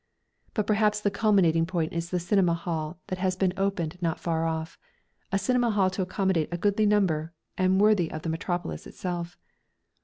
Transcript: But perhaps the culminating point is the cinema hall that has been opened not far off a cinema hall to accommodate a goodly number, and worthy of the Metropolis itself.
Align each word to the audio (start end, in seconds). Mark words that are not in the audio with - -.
But 0.55 0.65
perhaps 0.65 0.99
the 0.99 1.11
culminating 1.11 1.67
point 1.67 1.93
is 1.93 2.09
the 2.09 2.19
cinema 2.19 2.55
hall 2.55 2.99
that 3.05 3.19
has 3.19 3.35
been 3.35 3.53
opened 3.55 3.99
not 4.01 4.19
far 4.19 4.47
off 4.47 4.79
a 5.31 5.37
cinema 5.37 5.69
hall 5.69 5.91
to 5.91 6.01
accommodate 6.01 6.49
a 6.51 6.57
goodly 6.57 6.87
number, 6.87 7.33
and 7.55 7.79
worthy 7.79 8.09
of 8.09 8.23
the 8.23 8.29
Metropolis 8.29 8.87
itself. 8.87 9.37